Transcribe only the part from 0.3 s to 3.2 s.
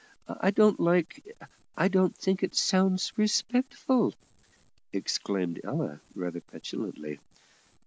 I don't like I don't think it sounds